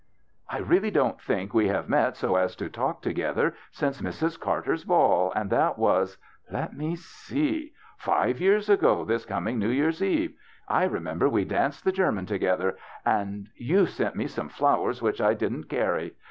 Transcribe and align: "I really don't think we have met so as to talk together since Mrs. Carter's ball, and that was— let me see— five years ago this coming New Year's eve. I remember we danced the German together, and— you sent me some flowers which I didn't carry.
"I 0.49 0.57
really 0.57 0.89
don't 0.89 1.21
think 1.21 1.53
we 1.53 1.67
have 1.67 1.87
met 1.87 2.17
so 2.17 2.35
as 2.35 2.55
to 2.55 2.69
talk 2.71 3.03
together 3.03 3.53
since 3.69 4.01
Mrs. 4.01 4.39
Carter's 4.39 4.83
ball, 4.83 5.31
and 5.35 5.51
that 5.51 5.77
was— 5.77 6.17
let 6.51 6.75
me 6.75 6.95
see— 6.95 7.73
five 7.99 8.41
years 8.41 8.67
ago 8.67 9.05
this 9.05 9.25
coming 9.25 9.59
New 9.59 9.69
Year's 9.69 10.01
eve. 10.01 10.33
I 10.67 10.85
remember 10.85 11.29
we 11.29 11.45
danced 11.45 11.83
the 11.85 11.91
German 11.91 12.25
together, 12.25 12.79
and— 13.05 13.49
you 13.73 13.85
sent 13.85 14.15
me 14.15 14.25
some 14.25 14.49
flowers 14.49 15.03
which 15.03 15.21
I 15.21 15.35
didn't 15.35 15.65
carry. 15.65 16.15